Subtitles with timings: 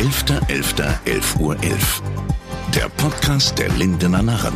[0.00, 1.62] 11.11.11 Uhr.
[1.62, 2.02] 11.
[2.74, 4.54] Der Podcast der Lindener Narren.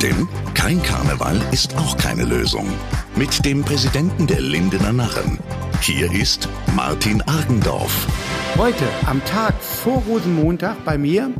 [0.00, 2.68] Denn kein Karneval ist auch keine Lösung.
[3.16, 5.40] Mit dem Präsidenten der Lindener Narren.
[5.80, 8.06] Hier ist Martin Argendorf.
[8.56, 11.32] Heute am Tag vor Rosenmontag bei mir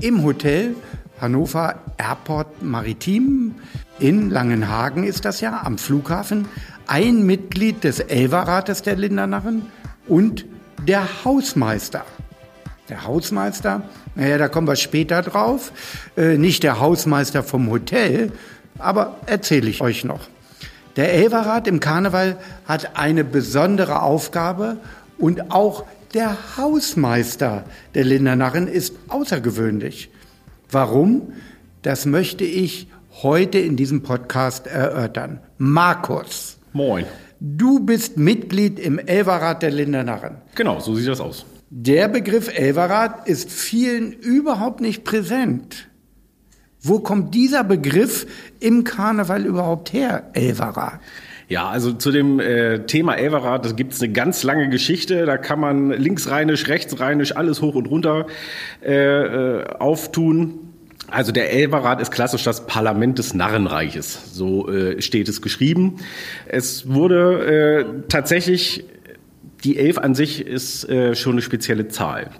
[0.00, 0.76] im Hotel
[1.20, 3.56] Hannover Airport Maritim
[3.98, 6.46] in Langenhagen ist das ja am Flughafen
[6.86, 9.66] ein Mitglied des Elverrates der Lindernarren
[10.06, 10.44] und
[10.86, 12.04] der Hausmeister.
[12.90, 13.82] Der Hausmeister,
[14.16, 15.72] naja, da kommen wir später drauf,
[16.16, 18.32] äh, nicht der Hausmeister vom Hotel,
[18.78, 20.28] aber erzähle ich euch noch.
[20.96, 24.78] Der Elverrat im Karneval hat eine besondere Aufgabe
[25.18, 30.10] und auch der Hausmeister der Lindernarren ist außergewöhnlich.
[30.68, 31.32] Warum?
[31.82, 32.88] Das möchte ich
[33.22, 35.38] heute in diesem Podcast erörtern.
[35.58, 36.58] Markus.
[36.72, 37.04] Moin.
[37.38, 40.38] Du bist Mitglied im Elverrat der Lindernarren.
[40.56, 41.46] Genau, so sieht das aus.
[41.72, 45.88] Der Begriff Elverrat ist vielen überhaupt nicht präsent.
[46.82, 48.26] Wo kommt dieser Begriff
[48.58, 50.98] im Karneval überhaupt her, Elverrat?
[51.48, 55.26] Ja, also zu dem äh, Thema Elverrat, da gibt es eine ganz lange Geschichte.
[55.26, 58.26] Da kann man linksrheinisch, rechtsrheinisch, alles hoch und runter
[58.82, 60.70] äh, äh, auftun.
[61.06, 65.96] Also der Elverrat ist klassisch das Parlament des Narrenreiches, so äh, steht es geschrieben.
[66.46, 68.84] Es wurde äh, tatsächlich,
[69.64, 72.30] die Elf an sich ist äh, schon eine spezielle Zahl.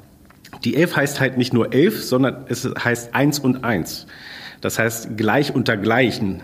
[0.64, 4.06] Die Elf heißt halt nicht nur Elf, sondern es heißt eins und eins.
[4.60, 6.42] Das heißt gleich unter Gleichen.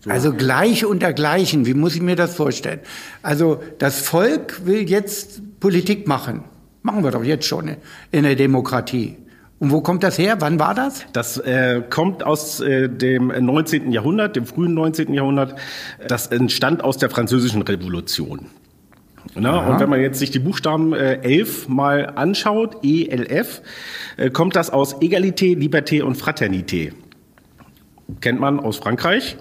[0.00, 0.10] So.
[0.10, 2.80] Also gleich unter Gleichen, wie muss ich mir das vorstellen?
[3.22, 6.44] Also das Volk will jetzt Politik machen.
[6.82, 7.76] Machen wir doch jetzt schon
[8.12, 9.16] in der Demokratie.
[9.58, 10.36] Und wo kommt das her?
[10.38, 11.04] Wann war das?
[11.12, 13.90] Das äh, kommt aus äh, dem 19.
[13.90, 15.12] Jahrhundert, dem frühen 19.
[15.12, 15.56] Jahrhundert.
[16.06, 18.46] Das entstand aus der Französischen Revolution.
[19.40, 23.62] Na, und wenn man jetzt sich die Buchstaben äh, 11 mal anschaut, ELF,
[24.16, 26.92] äh, kommt das aus Egalité, Liberté und Fraternité.
[28.20, 29.36] Kennt man aus Frankreich.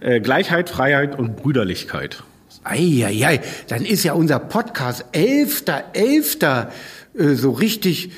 [0.00, 2.22] Äh, Gleichheit, Freiheit und Brüderlichkeit.
[2.64, 6.70] Eieiei, dann ist ja unser Podcast Elfter, Elfter
[7.14, 8.10] äh, so richtig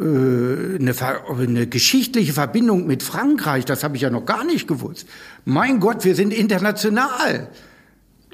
[0.00, 0.94] äh, eine,
[1.36, 5.08] eine geschichtliche Verbindung mit Frankreich, das habe ich ja noch gar nicht gewusst.
[5.44, 7.48] Mein Gott, wir sind international.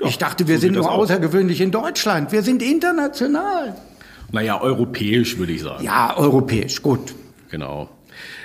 [0.04, 2.32] Ja, ich dachte, wir so sind nur außergewöhnlich in Deutschland.
[2.32, 3.74] Wir sind international.
[4.32, 5.84] Naja, europäisch würde ich sagen.
[5.84, 7.14] Ja, europäisch, gut.
[7.50, 7.88] Genau.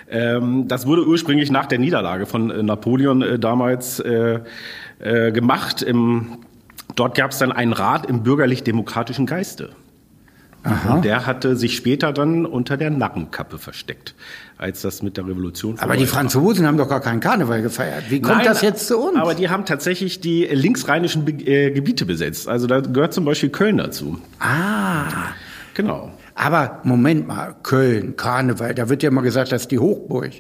[0.09, 4.39] Ähm, das wurde ursprünglich nach der Niederlage von äh, Napoleon äh, damals äh,
[4.99, 5.81] äh, gemacht.
[5.81, 6.39] Im,
[6.95, 9.69] dort gab es dann einen Rat im bürgerlich-demokratischen Geiste.
[10.63, 10.95] Aha.
[10.95, 14.13] Und der hatte sich später dann unter der Narrenkappe versteckt,
[14.57, 18.05] als das mit der Revolution Aber die Franzosen haben doch gar keinen Karneval gefeiert.
[18.09, 19.17] Wie kommt Nein, das jetzt zu uns?
[19.17, 22.47] Aber die haben tatsächlich die linksrheinischen Be äh, Gebiete besetzt.
[22.47, 24.19] Also da gehört zum Beispiel Köln dazu.
[24.39, 25.33] Ah.
[25.75, 26.11] Genau.
[26.35, 30.31] Aber Moment mal, Köln, Karneval, da wird ja immer gesagt, das ist die Hochburg.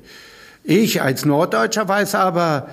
[0.63, 2.69] Ich als Norddeutscher weiß aber,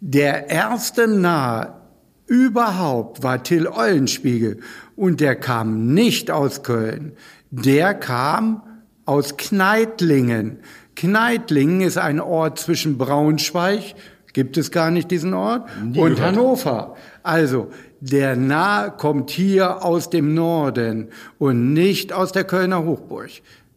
[0.00, 1.80] der erste Nah
[2.26, 4.60] überhaupt war Till Eulenspiegel.
[4.96, 7.12] Und der kam nicht aus Köln.
[7.50, 8.62] Der kam
[9.04, 10.58] aus Kneitlingen.
[10.96, 13.94] Kneitlingen ist ein Ort zwischen Braunschweig,
[14.32, 16.36] gibt es gar nicht diesen Ort, Nie und gehört.
[16.36, 16.96] Hannover.
[17.22, 17.68] Also,
[18.00, 21.08] der Nah kommt hier aus dem Norden
[21.38, 23.30] und nicht aus der Kölner Hochburg.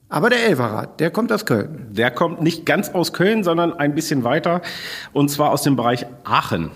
[0.10, 1.88] Aber der Elverrat, der kommt aus Köln.
[1.92, 4.62] Der kommt nicht ganz aus Köln, sondern ein bisschen weiter,
[5.14, 6.72] und zwar aus dem Bereich Aachen.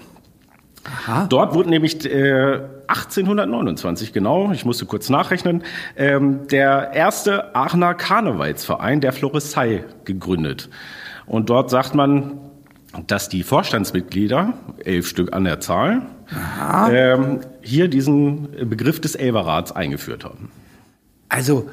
[0.85, 1.27] Aha.
[1.27, 5.63] Dort wurde nämlich äh, 1829 genau, ich musste kurz nachrechnen,
[5.95, 10.69] ähm, der erste Aachener Karnevalsverein, der Florissei, gegründet.
[11.25, 12.39] Und dort sagt man,
[13.07, 16.03] dass die Vorstandsmitglieder, elf Stück an der Zahl,
[16.91, 20.51] ähm, hier diesen Begriff des Elberrats eingeführt haben.
[21.29, 21.69] Also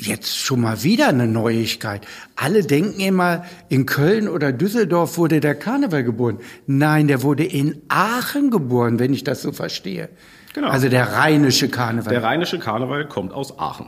[0.00, 2.06] jetzt schon mal wieder eine Neuigkeit.
[2.36, 6.38] Alle denken immer, in Köln oder Düsseldorf wurde der Karneval geboren.
[6.66, 10.08] Nein, der wurde in Aachen geboren, wenn ich das so verstehe.
[10.54, 10.68] Genau.
[10.68, 12.12] Also der rheinische Karneval.
[12.12, 13.86] Der rheinische Karneval kommt aus Aachen.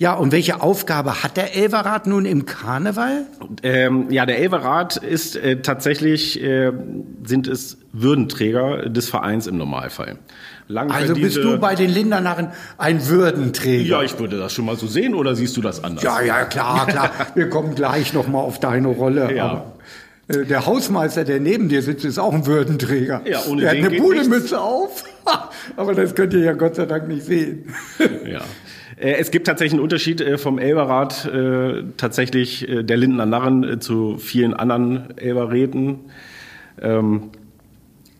[0.00, 3.26] Ja, und welche Aufgabe hat der Elverrat nun im Karneval?
[3.64, 6.70] Ähm, ja, der Elverrat ist äh, tatsächlich, äh,
[7.24, 10.18] sind es Würdenträger des Vereins im Normalfall.
[10.68, 13.98] Lang also bist du bei den Lindernarren ein Würdenträger?
[13.98, 16.04] Ja, ich würde das schon mal so sehen, oder siehst du das anders?
[16.04, 17.10] Ja, ja, klar, klar.
[17.34, 19.34] Wir kommen gleich noch mal auf deine Rolle.
[19.34, 19.44] Ja.
[19.46, 19.72] Aber
[20.28, 23.22] äh, der Hausmeister, der neben dir sitzt, ist auch ein Würdenträger.
[23.24, 25.02] Ja, ohne der hat eine Pudelmütze auf,
[25.76, 27.74] aber das könnt ihr ja Gott sei Dank nicht sehen.
[28.24, 28.42] Ja.
[29.00, 34.18] Äh, es gibt tatsächlich einen Unterschied äh, vom Elberrat, äh, tatsächlich der Lindener Narren zu
[34.18, 36.00] vielen anderen Elberräten.
[36.80, 37.30] Ähm,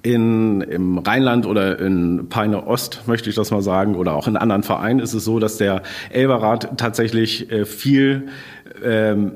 [0.02, 4.36] in, im Rheinland oder in Peine Ost, möchte ich das mal sagen, oder auch in
[4.36, 8.28] anderen Vereinen ist es so, dass der Elberrat tatsächlich viel
[8.82, 9.32] ähm,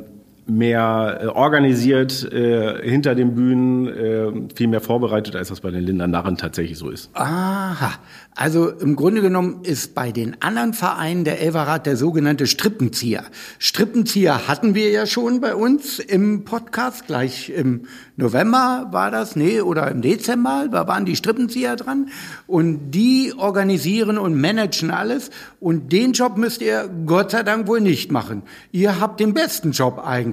[0.46, 5.84] mehr äh, organisiert äh, hinter den Bühnen, äh, viel mehr vorbereitet, als das bei den
[5.84, 7.10] Linder Narren tatsächlich so ist.
[7.14, 7.92] Aha,
[8.34, 13.24] also im Grunde genommen ist bei den anderen Vereinen der Elverrat der sogenannte Strippenzieher.
[13.58, 17.82] Strippenzieher hatten wir ja schon bei uns im Podcast, gleich im
[18.16, 22.08] November war das, nee, oder im Dezember, da waren die Strippenzieher dran
[22.46, 25.30] und die organisieren und managen alles
[25.60, 28.42] und den Job müsst ihr Gott sei Dank wohl nicht machen.
[28.72, 30.31] Ihr habt den besten Job eigentlich.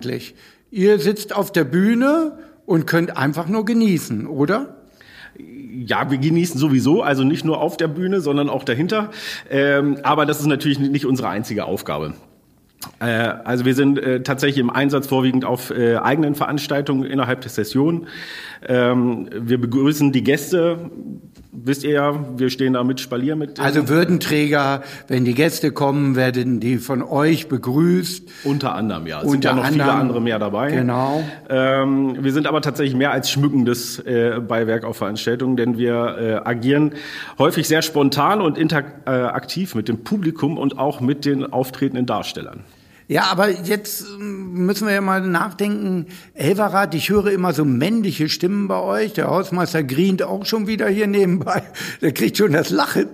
[0.71, 4.75] Ihr sitzt auf der Bühne und könnt einfach nur genießen, oder?
[5.85, 9.11] ja, wir genießen sowieso, also nicht nur auf der Bühne, sondern auch dahinter.
[9.49, 12.13] Ähm, aber das ist natürlich nicht unsere einzige Aufgabe.
[12.99, 17.49] Äh, also wir sind äh, tatsächlich im Einsatz vorwiegend auf äh, eigenen Veranstaltungen innerhalb der
[17.49, 18.07] Session.
[18.67, 20.91] Ähm, wir begrüßen die Gäste
[21.63, 23.59] wisst ihr ja, wir stehen da mit Spalier mit.
[23.59, 28.27] Also Würdenträger, wenn die Gäste kommen, werden die von euch begrüßt.
[28.43, 29.19] Unter anderem, ja.
[29.19, 30.71] Es Unter sind ja noch anderem, viele andere mehr dabei.
[30.71, 31.23] Genau.
[31.49, 36.49] Ähm, wir sind aber tatsächlich mehr als schmückendes äh, Beiwerk auf Veranstaltungen, denn wir äh,
[36.49, 36.93] agieren
[37.37, 42.63] häufig sehr spontan und interaktiv mit dem Publikum und auch mit den auftretenden Darstellern.
[43.09, 46.05] Ja, aber jetzt ähm, müssen wir ja mal nachdenken.
[46.35, 49.13] Elverrat, ich höre immer so männliche Stimmen bei euch.
[49.13, 51.63] Der Hausmeister grient auch schon wieder hier nebenbei.
[52.01, 53.07] Der kriegt schon das Lachen.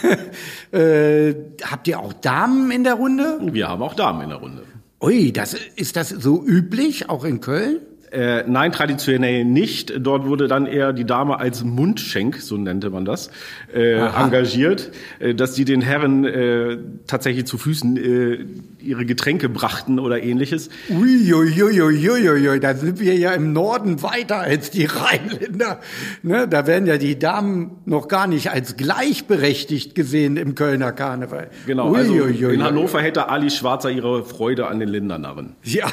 [0.72, 3.38] äh, habt ihr auch Damen in der Runde?
[3.42, 4.62] Wir haben auch Damen in der Runde.
[4.98, 7.80] Ui, das, ist das so üblich, auch in Köln?
[8.10, 9.92] Äh, nein, traditionell nicht.
[9.98, 13.30] Dort wurde dann eher die Dame als Mundschenk, so nannte man das,
[13.74, 18.46] äh, engagiert, äh, dass die den Herren äh, tatsächlich zu Füßen äh,
[18.80, 20.70] ihre Getränke brachten oder ähnliches.
[20.90, 25.80] Uiuiuiuiui, da sind wir ja im Norden weiter als die Rheinländer.
[26.22, 31.50] Ne, da werden ja die Damen noch gar nicht als gleichberechtigt gesehen im Kölner Karneval.
[31.66, 35.56] Genau, also in Hannover hätte Ali Schwarzer ihre Freude an den Lindernarren.
[35.62, 35.88] Ja,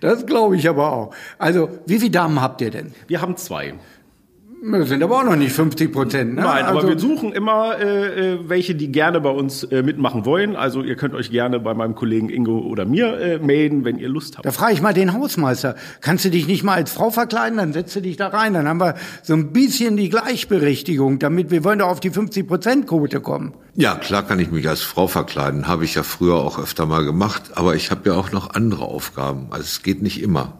[0.00, 1.14] das glaube ich aber auch.
[1.38, 2.92] Also also, wie viele Damen habt ihr denn?
[3.06, 3.74] Wir haben zwei.
[4.62, 6.34] Das sind aber auch noch nicht 50 Prozent.
[6.34, 6.42] Ne?
[6.42, 10.24] Nein, also aber wir suchen immer äh, äh, welche, die gerne bei uns äh, mitmachen
[10.24, 10.56] wollen.
[10.56, 14.08] Also ihr könnt euch gerne bei meinem Kollegen Ingo oder mir äh, melden, wenn ihr
[14.08, 14.46] Lust habt.
[14.46, 15.76] Da frage ich mal den Hausmeister.
[16.00, 17.58] Kannst du dich nicht mal als Frau verkleiden?
[17.58, 18.54] Dann setzt du dich da rein.
[18.54, 22.48] Dann haben wir so ein bisschen die Gleichberechtigung, damit wir wollen doch auf die 50
[22.48, 23.54] Prozent Quote kommen.
[23.74, 25.68] Ja, klar kann ich mich als Frau verkleiden.
[25.68, 27.52] Habe ich ja früher auch öfter mal gemacht.
[27.54, 29.48] Aber ich habe ja auch noch andere Aufgaben.
[29.50, 30.54] Also es geht nicht immer.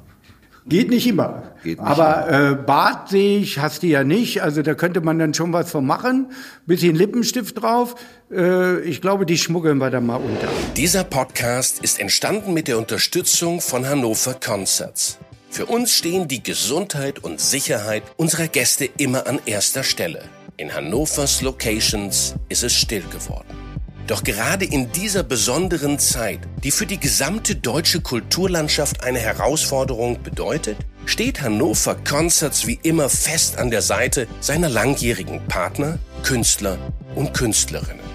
[0.68, 1.54] Geht nicht immer.
[1.62, 2.50] Geht nicht Aber immer.
[2.50, 4.42] Äh, Bart sehe ich, hast du ja nicht.
[4.42, 6.32] Also da könnte man dann schon was von machen.
[6.66, 7.94] Bisschen Lippenstift drauf.
[8.32, 10.48] Äh, ich glaube, die schmuggeln wir da mal unter.
[10.76, 15.18] Dieser Podcast ist entstanden mit der Unterstützung von Hannover Concerts.
[15.50, 20.22] Für uns stehen die Gesundheit und Sicherheit unserer Gäste immer an erster Stelle.
[20.56, 23.65] In Hannovers Locations ist es still geworden.
[24.06, 30.76] Doch gerade in dieser besonderen Zeit, die für die gesamte deutsche Kulturlandschaft eine Herausforderung bedeutet,
[31.06, 36.78] steht Hannover Concerts wie immer fest an der Seite seiner langjährigen Partner, Künstler
[37.16, 38.06] und Künstlerinnen.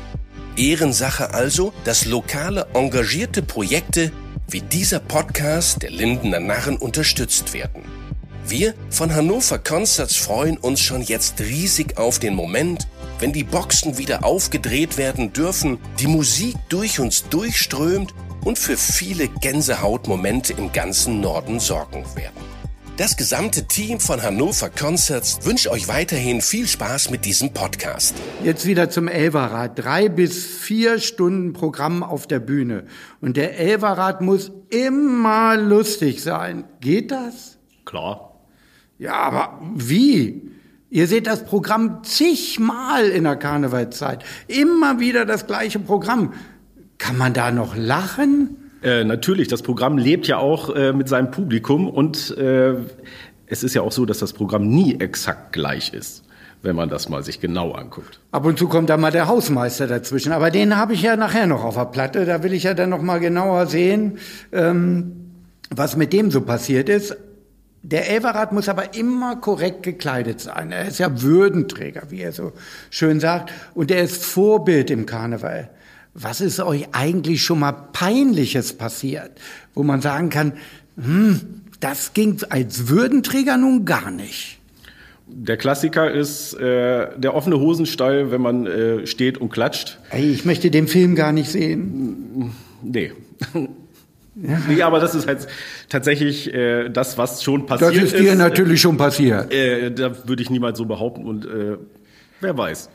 [0.56, 4.14] Ehrensache also, dass lokale engagierte Projekte
[4.50, 7.84] wie dieser Podcast der Lindener Narren unterstützt werden.
[8.46, 12.88] Wir von Hannover Concerts freuen uns schon jetzt riesig auf den Moment,
[13.22, 18.14] wenn die Boxen wieder aufgedreht werden dürfen, die Musik durch uns durchströmt
[18.44, 22.42] und für viele Gänsehautmomente im ganzen Norden sorgen werden.
[22.98, 28.16] Das gesamte Team von Hannover Concerts wünscht euch weiterhin viel Spaß mit diesem Podcast.
[28.44, 29.78] Jetzt wieder zum Elverrad.
[29.78, 32.86] Drei bis vier Stunden Programm auf der Bühne.
[33.22, 36.66] Und der Elverrad muss immer lustig sein.
[36.80, 37.60] Geht das?
[37.86, 38.40] Klar.
[39.00, 40.52] Ja, aber wie?
[40.94, 44.26] Ihr seht das Programm zigmal in der Karnevalszeit.
[44.48, 46.34] Immer wieder das gleiche Programm.
[46.98, 48.58] Kann man da noch lachen?
[48.84, 52.74] Äh, natürlich, das Programm lebt ja auch äh, mit seinem Publikum und äh,
[53.48, 56.26] es ist ja auch so, dass das Programm nie exakt gleich ist,
[56.62, 58.20] wenn man das mal sich genau anguckt.
[58.34, 61.48] Ab und zu kommt da mal der Hausmeister dazwischen, aber den habe ich ja nachher
[61.48, 62.26] noch auf der Platte.
[62.26, 64.18] Da will ich ja dann noch mal genauer sehen,
[64.52, 65.14] ähm,
[65.70, 67.16] was mit dem so passiert ist.
[67.84, 70.72] Der Elverrat muss aber immer korrekt gekleidet sein.
[70.72, 72.52] Er ist ja Würdenträger, wie er so
[72.92, 73.52] schön sagt.
[73.74, 75.70] Und er ist Vorbild im Karneval.
[76.14, 79.32] Was ist euch eigentlich schon mal Peinliches passiert,
[79.74, 80.54] wo man sagen kann,
[81.02, 84.60] hm, das ging als Würdenträger nun gar nicht?
[85.26, 89.98] Der Klassiker ist äh, der offene Hosenstall, wenn man äh, steht und klatscht.
[90.10, 92.52] Ey, ich möchte den Film gar nicht sehen.
[92.84, 93.14] Nee.
[94.36, 94.62] Ja.
[94.68, 95.48] Nee, aber das ist halt
[95.90, 98.14] tatsächlich äh, das, was schon passiert ist.
[98.14, 99.54] Das ist dir natürlich schon passiert.
[99.54, 101.78] Äh, da würde ich niemals so behaupten und äh,
[102.40, 102.90] wer weiß.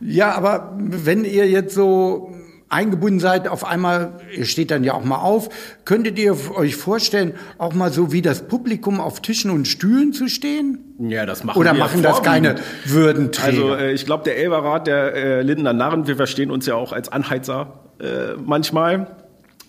[0.00, 2.32] Ja, aber wenn ihr jetzt so
[2.68, 5.48] eingebunden seid, auf einmal, ihr steht dann ja auch mal auf,
[5.84, 10.28] könntet ihr euch vorstellen, auch mal so wie das Publikum auf Tischen und Stühlen zu
[10.28, 10.78] stehen?
[10.98, 13.46] Ja, das machen Oder wir machen das keine Würdenträger?
[13.46, 16.92] Also äh, ich glaube, der Elberrat, der äh, Lindener Narren, wir verstehen uns ja auch
[16.92, 19.16] als Anheizer äh, manchmal.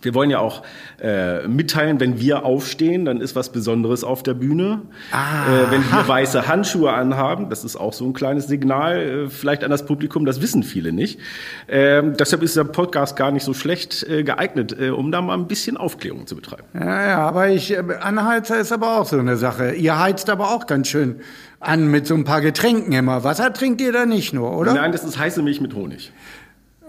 [0.02, 0.64] Wir wollen ja auch
[1.02, 4.82] äh, mitteilen, wenn wir aufstehen, dann ist was Besonderes auf der Bühne.
[5.12, 9.30] Ah, äh, wenn wir weiße Handschuhe anhaben, das ist auch so ein kleines Signal, äh,
[9.30, 11.20] vielleicht an das Publikum, das wissen viele nicht.
[11.68, 15.34] Ähm, deshalb ist der Podcast gar nicht so schlecht äh, geeignet, äh, um da mal
[15.34, 16.66] ein bisschen Aufklärung zu betreiben.
[16.74, 19.74] Ja, ja, aber ich, äh, Anheizer ist aber auch so eine Sache.
[19.74, 21.22] Ihr heizt aber auch ganz schön
[21.60, 23.24] an mit so ein paar Getränken immer.
[23.24, 24.74] Wasser trinkt ihr da nicht nur, oder?
[24.74, 26.12] Nein, das ist heiße Milch mit Honig.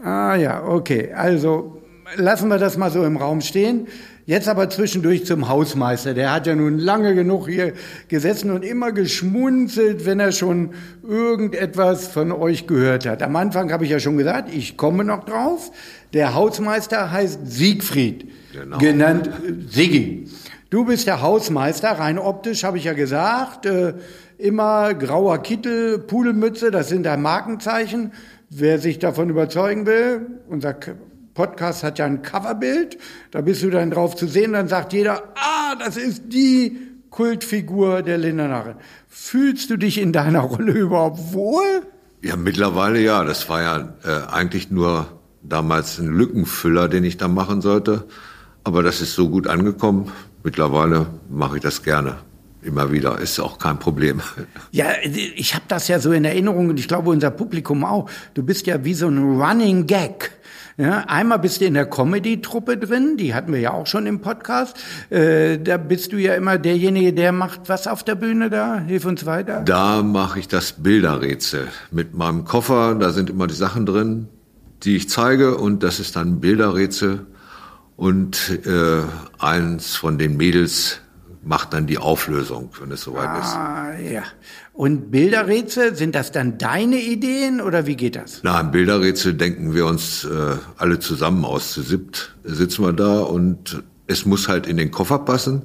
[0.03, 1.13] Ah ja, okay.
[1.13, 1.83] Also
[2.17, 3.87] lassen wir das mal so im Raum stehen.
[4.27, 6.13] Jetzt aber zwischendurch zum Hausmeister.
[6.13, 7.73] Der hat ja nun lange genug hier
[8.09, 13.23] gesessen und immer geschmunzelt, wenn er schon irgendetwas von euch gehört hat.
[13.23, 15.73] Am Anfang habe ich ja schon gesagt, ich komme noch drauf.
[16.13, 18.77] Der Hausmeister heißt Siegfried, genau.
[18.77, 19.31] genannt
[19.71, 20.29] Siggi.
[20.69, 23.65] Du bist der Hausmeister, rein optisch habe ich ja gesagt.
[23.65, 23.95] Äh,
[24.37, 28.13] immer grauer Kittel, Pudelmütze, das sind da Markenzeichen.
[28.51, 30.75] Wer sich davon überzeugen will, unser
[31.39, 32.99] Podcast hat ja ein Coverbild,
[33.31, 36.77] da bist du dann drauf zu sehen, dann sagt jeder, ah, das ist die
[37.11, 38.75] Kultfigur der Lindernachen.
[39.07, 41.83] Fühlst du dich in deiner Rolle überhaupt wohl?
[42.23, 43.23] Ja, mittlerweile ja.
[43.23, 45.07] Das war ja äh, eigentlich nur
[45.45, 48.09] damals ein Lückenfüller, den ich da machen sollte.
[48.65, 50.11] Aber das ist so gut angekommen.
[50.43, 52.17] Mittlerweile mache ich das gerne.
[52.63, 54.21] Immer wieder, ist auch kein Problem.
[54.73, 58.11] Ja, ich habe das ja so in Erinnerung und ich glaube unser Publikum auch.
[58.35, 60.33] Du bist ja wie so ein Running Gag.
[60.79, 64.21] Ja, einmal bist du in der Comedy-Truppe drin, die hatten wir ja auch schon im
[64.21, 64.77] Podcast.
[65.11, 68.79] Äh, da bist du ja immer derjenige, der macht was auf der Bühne da.
[68.79, 69.63] Hilf uns weiter.
[69.63, 72.95] Da mache ich das Bilderrätsel mit meinem Koffer.
[72.95, 74.29] Da sind immer die Sachen drin,
[74.85, 77.27] die ich zeige und das ist dann ein Bilderrätsel.
[77.97, 79.03] Und äh,
[79.41, 81.01] eins von den Mädels
[81.43, 84.13] macht dann die Auflösung, wenn es soweit ah, ist.
[84.13, 84.23] Ja.
[84.79, 88.43] Und Bilderrätsel, sind das dann deine Ideen oder wie geht das?
[88.45, 90.29] Na, ein Bilderrätsel denken wir uns äh,
[90.77, 91.73] alle zusammen aus.
[91.73, 95.63] Zu siebt sitzen wir da und es muss halt in den Koffer passen,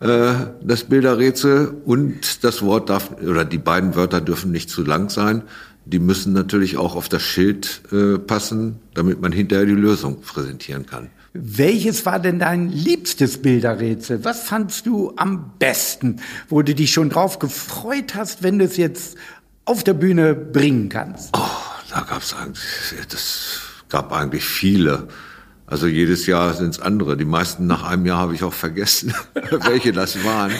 [0.00, 1.72] äh, das Bilderrätsel.
[1.84, 5.42] Und das Wort darf, oder die beiden Wörter dürfen nicht zu lang sein.
[5.90, 10.84] Die müssen natürlich auch auf das Schild äh, passen, damit man hinterher die Lösung präsentieren
[10.84, 11.08] kann.
[11.32, 14.22] Welches war denn dein liebstes Bilderrätsel?
[14.22, 18.76] Was fandst du am besten, wo du dich schon drauf gefreut hast, wenn du es
[18.76, 19.16] jetzt
[19.64, 21.30] auf der Bühne bringen kannst?
[21.34, 21.46] Oh,
[21.90, 25.08] da gab's eigentlich, das gab eigentlich viele.
[25.64, 27.16] Also jedes Jahr sind es andere.
[27.16, 29.14] Die meisten nach einem Jahr habe ich auch vergessen,
[29.50, 30.52] welche das waren.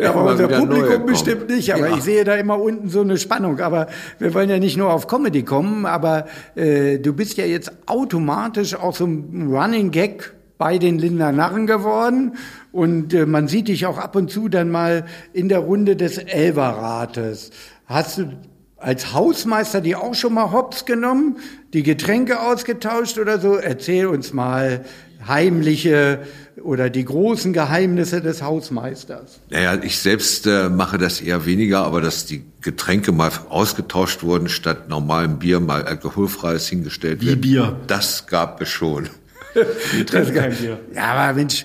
[0.00, 1.72] Ja, aber unser Publikum bestimmt nicht.
[1.74, 1.96] Aber ja.
[1.96, 3.60] ich sehe da immer unten so eine Spannung.
[3.60, 3.88] Aber
[4.18, 8.74] wir wollen ja nicht nur auf Comedy kommen, aber äh, du bist ja jetzt automatisch
[8.74, 12.36] auch so ein Running Gag bei den Linder Narren geworden.
[12.70, 16.18] Und äh, man sieht dich auch ab und zu dann mal in der Runde des
[16.18, 17.50] Elberrates.
[17.86, 18.32] Hast du
[18.76, 21.36] als Hausmeister die auch schon mal hops genommen,
[21.72, 23.54] die Getränke ausgetauscht oder so?
[23.54, 24.84] Erzähl uns mal
[25.26, 26.20] heimliche
[26.62, 29.40] oder die großen Geheimnisse des Hausmeisters?
[29.50, 34.48] Naja, ich selbst äh, mache das eher weniger, aber dass die Getränke mal ausgetauscht wurden,
[34.48, 37.40] statt normalem Bier mal alkoholfreies hingestellt Wie wird.
[37.40, 37.76] Bier?
[37.86, 39.08] Das gab es schon.
[39.92, 40.80] Wir trinken kein Bier.
[40.94, 41.64] Ja, aber Mensch,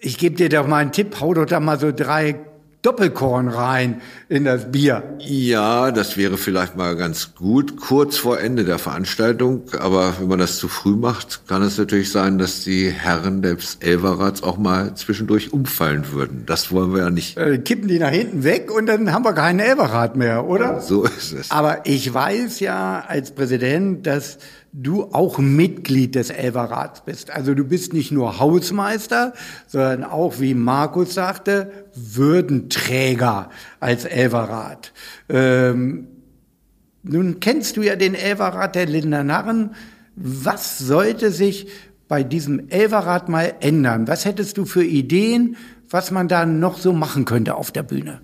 [0.00, 2.36] ich gebe dir doch mal einen Tipp, hau doch da mal so drei
[2.84, 5.02] Doppelkorn rein in das Bier.
[5.18, 9.62] Ja, das wäre vielleicht mal ganz gut, kurz vor Ende der Veranstaltung.
[9.78, 13.78] Aber wenn man das zu früh macht, kann es natürlich sein, dass die Herren des
[13.80, 16.44] Elverrats auch mal zwischendurch umfallen würden.
[16.44, 17.38] Das wollen wir ja nicht.
[17.38, 20.80] Äh, kippen die nach hinten weg und dann haben wir keinen Elverrat mehr, oder?
[20.80, 21.50] So ist es.
[21.50, 24.36] Aber ich weiß ja als Präsident, dass
[24.76, 27.30] du auch Mitglied des Elverrats bist.
[27.30, 29.32] Also du bist nicht nur Hausmeister,
[29.68, 34.92] sondern auch, wie Markus sagte, Würdenträger als Elverrat.
[35.28, 36.08] Ähm,
[37.04, 39.76] nun kennst du ja den Elverrat der Linder Narren.
[40.16, 41.68] Was sollte sich
[42.08, 44.08] bei diesem Elverrat mal ändern?
[44.08, 45.56] Was hättest du für Ideen,
[45.88, 48.20] was man da noch so machen könnte auf der Bühne?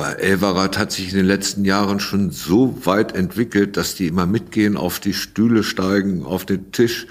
[0.00, 4.24] Bei Elverat hat sich in den letzten Jahren schon so weit entwickelt, dass die immer
[4.24, 7.06] mitgehen, auf die Stühle steigen, auf den Tisch.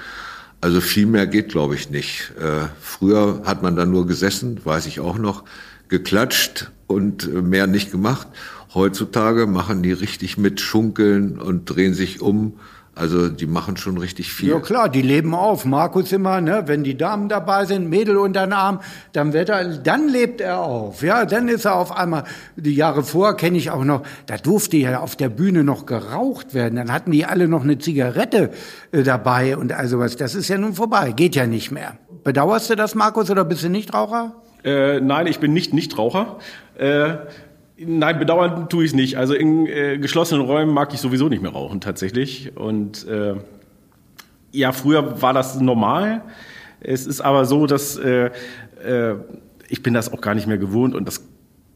[0.59, 2.31] Also viel mehr geht, glaube ich, nicht.
[2.39, 5.43] Äh, früher hat man da nur gesessen, weiß ich auch noch,
[5.87, 8.27] geklatscht und äh, mehr nicht gemacht.
[8.73, 12.53] Heutzutage machen die richtig mit Schunkeln und drehen sich um.
[12.95, 14.49] Also die machen schon richtig viel.
[14.49, 15.63] Ja klar, die leben auf.
[15.63, 18.81] Markus immer, ne, wenn die Damen dabei sind, Mädel unter den Arm,
[19.13, 21.01] dann wird er, dann lebt er auf.
[21.01, 22.25] Ja, dann ist er auf einmal.
[22.57, 26.53] Die Jahre vor kenne ich auch noch, da durfte ja auf der Bühne noch geraucht
[26.53, 26.75] werden.
[26.75, 28.51] Dann hatten die alle noch eine Zigarette
[28.91, 30.17] äh, dabei und also was.
[30.17, 31.97] Das ist ja nun vorbei, geht ja nicht mehr.
[32.23, 34.35] Bedauerst du das, Markus, oder bist du Nichtraucher?
[34.63, 36.39] Äh, nein, ich bin nicht Nichtraucher.
[36.77, 37.15] Äh,
[37.85, 39.17] Nein, bedauern tue ich es nicht.
[39.17, 42.51] Also in äh, geschlossenen Räumen mag ich sowieso nicht mehr rauchen tatsächlich.
[42.55, 43.35] Und äh,
[44.51, 46.21] ja, früher war das normal.
[46.81, 48.31] Es ist aber so, dass äh,
[48.83, 49.15] äh,
[49.69, 51.23] ich bin das auch gar nicht mehr gewohnt und das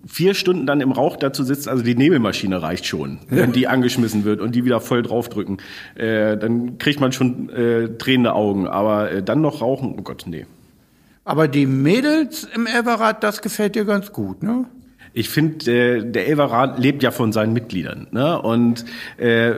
[0.05, 4.25] vier Stunden dann im Rauch dazu sitzt, also die Nebelmaschine reicht schon, wenn die angeschmissen
[4.25, 5.57] wird und die wieder voll draufdrücken.
[5.95, 8.67] Äh, dann kriegt man schon äh, tränende Augen.
[8.67, 10.45] Aber äh, dann noch rauchen, oh Gott, nee.
[11.23, 14.65] Aber die Mädels im Everrad, das gefällt dir ganz gut, ne?
[15.13, 18.07] Ich finde, äh, der Elverrat lebt ja von seinen Mitgliedern.
[18.11, 18.41] Ne?
[18.41, 18.85] Und
[19.17, 19.55] äh,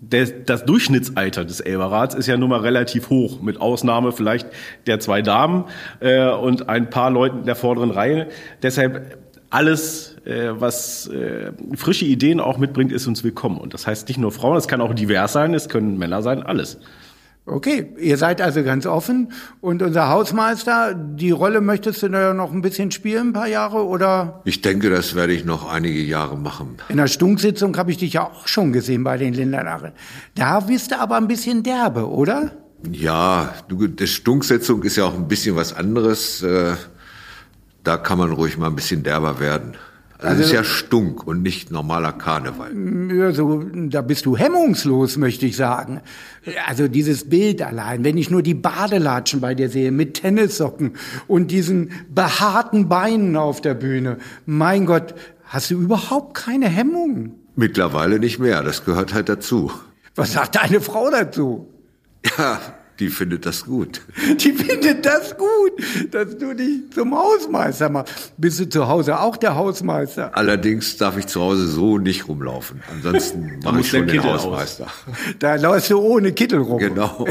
[0.00, 4.48] der, das Durchschnittsalter des Elverrats ist ja nun mal relativ hoch, mit Ausnahme vielleicht
[4.86, 5.64] der zwei Damen
[6.00, 8.28] äh, und ein paar Leuten in der vorderen Reihe.
[8.62, 9.18] Deshalb
[9.50, 13.58] alles, äh, was äh, frische Ideen auch mitbringt, ist uns willkommen.
[13.58, 16.42] Und das heißt nicht nur Frauen, es kann auch divers sein, es können Männer sein,
[16.42, 16.78] alles.
[17.44, 19.32] Okay, ihr seid also ganz offen.
[19.60, 23.84] Und unser Hausmeister, die Rolle möchtest du da noch ein bisschen spielen, ein paar Jahre,
[23.84, 24.42] oder?
[24.44, 26.76] Ich denke, das werde ich noch einige Jahre machen.
[26.88, 29.92] In der Stunksitzung habe ich dich ja auch schon gesehen bei den Lindernarren.
[30.36, 32.52] Da bist du aber ein bisschen derbe, oder?
[32.90, 36.42] Ja, du, die Stunksitzung ist ja auch ein bisschen was anderes.
[36.42, 36.74] Äh,
[37.82, 39.74] da kann man ruhig mal ein bisschen derber werden.
[40.22, 42.72] Also, das ist ja Stunk und nicht normaler Karneval.
[43.14, 46.00] Ja, so, da bist du hemmungslos, möchte ich sagen.
[46.66, 50.92] Also dieses Bild allein, wenn ich nur die Badelatschen bei dir sehe mit Tennissocken
[51.26, 54.18] und diesen behaarten Beinen auf der Bühne.
[54.46, 55.14] Mein Gott,
[55.44, 57.34] hast du überhaupt keine Hemmungen?
[57.56, 59.70] Mittlerweile nicht mehr, das gehört halt dazu.
[60.14, 61.68] Was sagt deine Frau dazu?
[62.38, 62.60] Ja,
[63.02, 64.00] die findet das gut.
[64.38, 65.72] Die findet das gut,
[66.12, 68.32] dass du dich zum Hausmeister machst.
[68.36, 70.30] Bist du zu Hause auch der Hausmeister?
[70.36, 72.80] Allerdings darf ich zu Hause so nicht rumlaufen.
[72.92, 74.84] Ansonsten mache ich schon den Hausmeister.
[74.84, 74.92] Aus.
[75.40, 76.78] Da läufst du ohne Kittel rum.
[76.78, 77.26] Genau.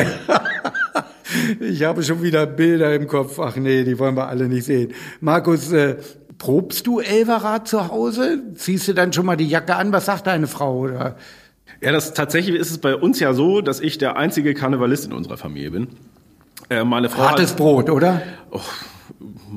[1.61, 3.39] ich habe schon wieder Bilder im Kopf.
[3.39, 4.91] Ach nee, die wollen wir alle nicht sehen.
[5.21, 5.95] Markus, äh,
[6.37, 8.41] probst du Elverrad zu Hause?
[8.55, 9.93] Ziehst du dann schon mal die Jacke an?
[9.93, 10.79] Was sagt deine Frau?
[10.79, 11.15] Oder?
[11.79, 15.13] Ja, das tatsächlich ist es bei uns ja so, dass ich der einzige Karnevalist in
[15.13, 15.87] unserer Familie bin.
[16.69, 18.21] Äh, meine Frau Hartes hat, Brot, oder?
[18.51, 18.59] Oh,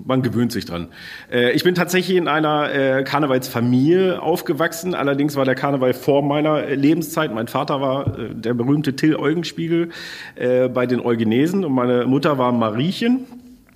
[0.04, 0.88] man gewöhnt sich dran.
[1.30, 4.94] Äh, ich bin tatsächlich in einer äh, Karnevalsfamilie aufgewachsen.
[4.94, 7.32] Allerdings war der Karneval vor meiner Lebenszeit.
[7.34, 9.90] Mein Vater war äh, der berühmte Till Eugenspiegel
[10.34, 13.26] äh, bei den Eugenesen und meine Mutter war Mariechen.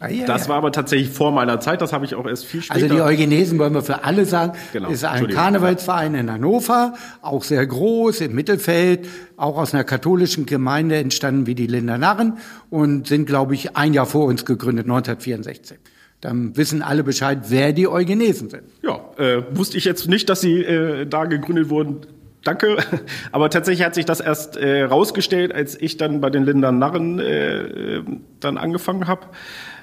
[0.01, 0.51] Ah, ja, das ja.
[0.51, 2.83] war aber tatsächlich vor meiner Zeit, das habe ich auch erst viel später.
[2.83, 4.91] Also die Eugenesen wollen wir für alle sagen, genau.
[4.91, 10.97] ist ein Karnevalsverein in Hannover, auch sehr groß im Mittelfeld, auch aus einer katholischen Gemeinde
[10.97, 12.39] entstanden wie die Linder Narren
[12.71, 15.79] und sind, glaube ich, ein Jahr vor uns gegründet, 1964.
[16.21, 18.65] Dann wissen alle Bescheid, wer die Eugenesen sind.
[18.83, 22.01] Ja, äh, wusste ich jetzt nicht, dass sie äh, da gegründet wurden.
[22.45, 22.77] Danke.
[23.33, 27.19] Aber tatsächlich hat sich das erst äh, rausgestellt, als ich dann bei den Lindern Narren
[27.19, 28.05] äh, äh
[28.41, 29.27] dann angefangen habe.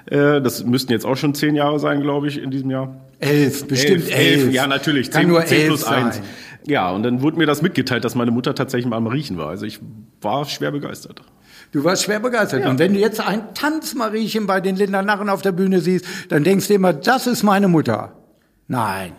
[0.07, 2.95] Äh, das müssten jetzt auch schon zehn Jahre sein, glaube ich, in diesem Jahr.
[3.19, 4.43] Elf, bestimmt elf.
[4.43, 4.53] elf.
[4.53, 5.09] Ja, natürlich.
[5.09, 6.21] Kann zehn, nur zehn plus eins.
[6.67, 9.49] Ja, und dann wurde mir das mitgeteilt, dass meine Mutter tatsächlich mal am Riechen war.
[9.49, 9.79] Also ich
[10.21, 11.21] war schwer begeistert.
[11.71, 12.61] Du warst schwer begeistert.
[12.61, 12.69] Ja.
[12.69, 16.67] Und wenn du jetzt ein Tanzmariechen bei den Lindernarren auf der Bühne siehst, dann denkst
[16.67, 18.13] du immer, das ist meine Mutter.
[18.67, 19.13] Nein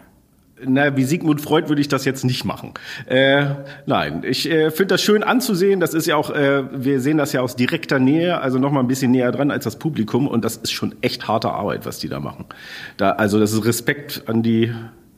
[0.65, 2.73] na, wie Sigmund Freud würde ich das jetzt nicht machen.
[3.07, 3.47] Äh,
[3.85, 5.81] nein, ich äh, finde das schön anzusehen.
[5.81, 8.81] Das ist ja auch, äh, wir sehen das ja aus direkter Nähe, also noch mal
[8.81, 10.27] ein bisschen näher dran als das Publikum.
[10.27, 12.47] Und das ist schon echt harte Arbeit, was die da machen.
[12.97, 14.73] Da, also das ist Respekt an die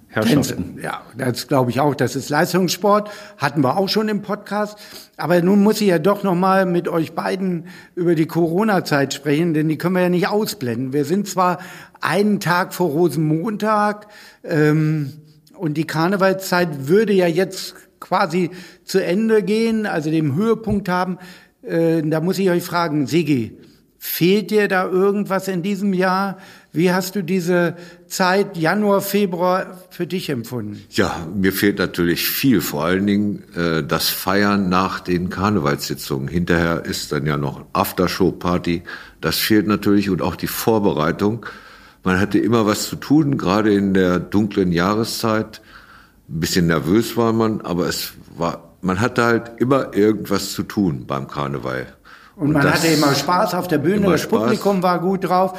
[0.09, 0.79] Herrschaften.
[0.83, 1.95] Ja, das glaube ich auch.
[1.95, 3.11] Das ist Leistungssport.
[3.37, 4.79] Hatten wir auch schon im Podcast.
[5.17, 9.55] Aber nun muss ich ja doch noch mal mit euch beiden über die Corona-Zeit sprechen,
[9.55, 10.93] denn die können wir ja nicht ausblenden.
[10.93, 11.59] Wir sind zwar
[12.01, 14.09] einen Tag vor Rosenmontag.
[14.45, 15.13] Ähm,
[15.59, 18.51] und die Karnevalszeit würde ja jetzt quasi
[18.85, 21.19] zu Ende gehen, also den Höhepunkt haben.
[21.63, 23.59] Äh, da muss ich euch fragen, Sigi,
[23.99, 26.39] fehlt dir da irgendwas in diesem Jahr?
[26.73, 30.81] Wie hast du diese Zeit Januar, Februar für dich empfunden?
[30.91, 36.29] Ja, mir fehlt natürlich viel, vor allen Dingen äh, das Feiern nach den Karnevalssitzungen.
[36.29, 38.83] Hinterher ist dann ja noch Aftershow-Party.
[39.21, 41.45] Das fehlt natürlich und auch die Vorbereitung.
[42.05, 45.61] Man hatte immer was zu tun, gerade in der dunklen Jahreszeit.
[46.29, 51.07] Ein bisschen nervös war man, aber es war, man hatte halt immer irgendwas zu tun
[51.07, 51.87] beim Karneval.
[52.37, 54.43] Und, und man hatte immer Spaß auf der Bühne, das Spaß.
[54.43, 55.59] Publikum war gut drauf.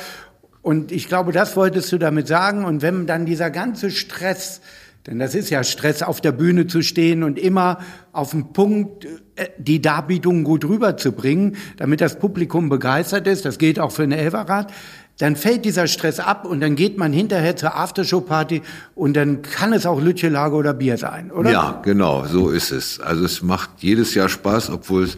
[0.62, 2.66] Und ich glaube, das wolltest du damit sagen.
[2.66, 4.62] Und wenn dann dieser ganze Stress
[5.08, 7.80] Denn das ist ja Stress, auf der Bühne zu stehen und immer
[8.12, 9.06] auf den Punkt
[9.38, 13.46] äh, die Darbietung gut rüberzubringen, damit das Publikum begeistert ist.
[13.46, 14.72] Das geht auch für eine Elverrad.
[15.20, 18.62] Dann fällt dieser Stress ab und dann geht man hinterher zur Aftershow-Party
[18.96, 21.52] und dann kann es auch Lütchelage oder Bier sein, oder?
[21.52, 23.02] Ja, genau, so ist es.
[23.02, 25.10] Also es macht jedes Jahr Spaß, obwohl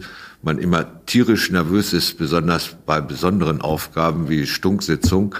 [0.42, 5.36] man immer tierisch nervös ist, besonders bei besonderen Aufgaben wie Stunksitzung.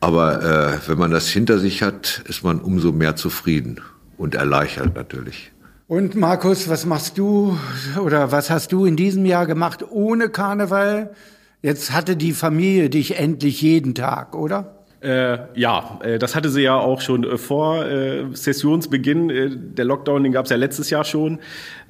[0.00, 3.80] Aber äh, wenn man das hinter sich hat, ist man umso mehr zufrieden
[4.18, 5.50] und erleichtert natürlich.
[5.86, 7.58] Und Markus, was machst du
[7.98, 11.14] oder was hast du in diesem Jahr gemacht ohne Karneval?
[11.62, 14.78] Jetzt hatte die Familie dich endlich jeden Tag, oder?
[15.00, 19.30] Äh, ja, äh, das hatte sie ja auch schon äh, vor äh, Sessionsbeginn.
[19.30, 21.38] Äh, der Lockdown, den gab es ja letztes Jahr schon.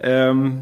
[0.03, 0.61] Ähm,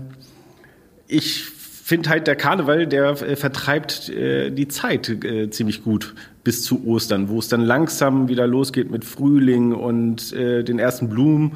[1.08, 5.18] ich finde halt, der Karneval, der vertreibt die Zeit
[5.50, 10.80] ziemlich gut bis zu Ostern, wo es dann langsam wieder losgeht mit Frühling und den
[10.80, 11.52] ersten Blumen.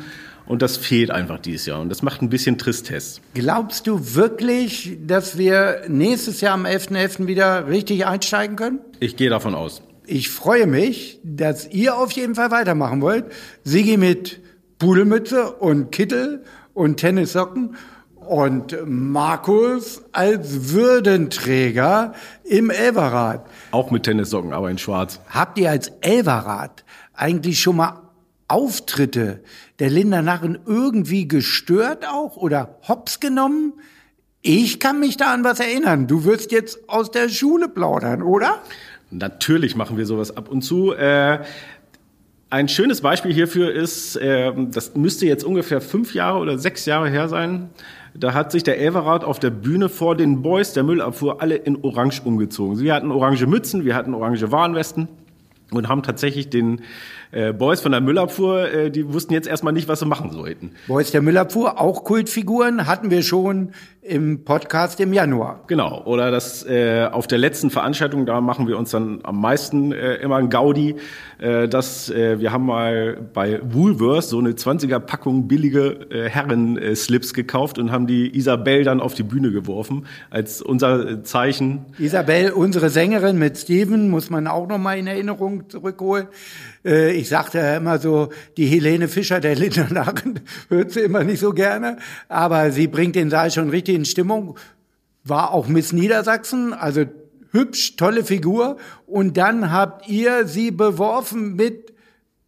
[0.51, 1.81] Und das fehlt einfach dieses Jahr.
[1.81, 3.21] Und das macht ein bisschen Tristesse.
[3.35, 7.19] Glaubst du wirklich, dass wir nächstes Jahr am 11.11.
[7.21, 7.27] .11.
[7.29, 8.81] wieder richtig einsteigen können?
[8.99, 9.81] Ich gehe davon aus.
[10.07, 13.27] Ich freue mich, dass ihr auf jeden Fall weitermachen wollt.
[13.63, 14.41] Sigi mit
[14.81, 16.43] Pudelmütze und Kittel
[16.75, 17.77] und Tennissocken
[18.17, 23.47] und Markus als Würdenträger im Elverrad.
[23.71, 25.21] Auch mit Tennissocken, aber in schwarz.
[25.29, 26.85] Habt ihr als Elverrad
[27.15, 28.00] eigentlich schon mal
[28.51, 29.41] Auftritte
[29.79, 33.75] der Linda Narren irgendwie gestört auch oder hops genommen?
[34.43, 36.07] Ich kann mich da an was erinnern.
[36.07, 38.61] Du wirst jetzt aus der Schule plaudern, oder?
[39.11, 40.93] Natürlich machen wir sowas ab und zu.
[40.93, 41.41] Äh,
[42.49, 47.09] ein schönes Beispiel hierfür ist, äh, das müsste jetzt ungefähr fünf Jahre oder sechs Jahre
[47.09, 47.71] her sein.
[48.15, 51.77] Da hat sich der Elverrat auf der Bühne vor den Boys der Müllabfuhr alle in
[51.85, 52.77] Orange umgezogen.
[52.77, 55.07] Sie hatten orange Mützen, wir hatten orange Warnwesten
[55.71, 56.81] und haben tatsächlich den
[57.33, 60.73] äh, Boys von der Müllabfuhr, äh, die wussten jetzt erstmal nicht, was sie machen sollten.
[60.89, 65.63] Boys der Müllabfuhr, auch Kultfiguren, hatten wir schon im Podcast im Januar.
[65.67, 69.93] Genau, oder das äh, auf der letzten Veranstaltung, da machen wir uns dann am meisten
[69.93, 70.97] äh, immer ein Gaudi,
[71.39, 77.35] äh, dass äh, wir haben mal bei Woolworth so eine 20er Packung billige äh, Herren-Slips
[77.35, 81.85] gekauft und haben die Isabel dann auf die Bühne geworfen als unser Zeichen.
[81.99, 86.29] Isabel, unsere Sängerin mit Steven, muss man auch noch mal in Erinnerung zurückholen.
[86.85, 91.41] Äh, ich sagte ja immer so, die Helene Fischer der Lindernachen hört sie immer nicht
[91.41, 94.59] so gerne, aber sie bringt den Saal schon richtig in Stimmung.
[95.23, 97.05] War auch Miss Niedersachsen, also
[97.53, 98.79] hübsch, tolle Figur.
[99.07, 101.93] Und dann habt ihr sie beworfen mit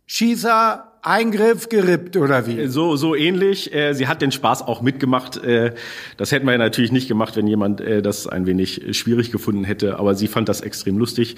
[0.06, 2.68] Schießer, Eingriff gerippt oder wie?
[2.68, 3.74] So, so ähnlich.
[3.74, 5.36] Äh, sie hat den Spaß auch mitgemacht.
[5.36, 5.74] Äh,
[6.16, 9.98] das hätten wir natürlich nicht gemacht, wenn jemand äh, das ein wenig schwierig gefunden hätte.
[9.98, 11.34] Aber sie fand das extrem lustig.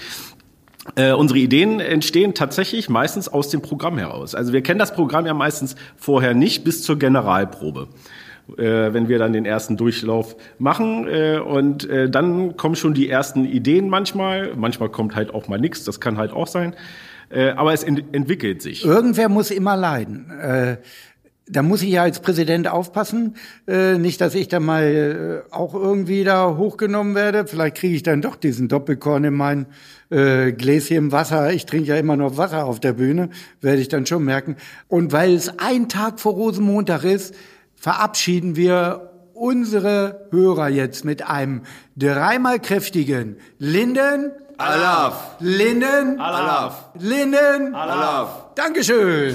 [0.96, 4.34] Äh, unsere Ideen entstehen tatsächlich meistens aus dem Programm heraus.
[4.34, 7.88] Also wir kennen das Programm ja meistens vorher nicht bis zur Generalprobe.
[8.58, 13.08] Äh, wenn wir dann den ersten Durchlauf machen äh, und äh, dann kommen schon die
[13.08, 14.54] ersten Ideen manchmal.
[14.54, 16.74] Manchmal kommt halt auch mal nichts, das kann halt auch sein.
[17.30, 18.84] Äh, aber es ent entwickelt sich.
[18.84, 20.30] Irgendwer muss immer leiden.
[20.30, 20.76] Äh,
[21.46, 23.36] da muss ich ja als Präsident aufpassen,
[23.68, 27.46] äh, nicht, dass ich da mal äh, auch irgendwie da hochgenommen werde.
[27.46, 29.66] Vielleicht kriege ich dann doch diesen Doppelkorn in mein
[30.10, 31.52] äh, Gläschen Wasser.
[31.52, 33.28] Ich trinke ja immer noch Wasser auf der Bühne,
[33.60, 34.56] werde ich dann schon merken.
[34.88, 37.34] Und weil es ein Tag vor Rosenmontag ist,
[37.74, 41.62] verabschieden wir unsere Hörer jetzt mit einem
[41.96, 44.30] dreimal kräftigen Linden.
[44.56, 45.36] Alaf.
[45.40, 46.18] Linden.
[46.18, 46.90] Alaf.
[46.98, 47.74] Linden.
[47.74, 48.54] Alaf.
[48.54, 49.34] Dankeschön.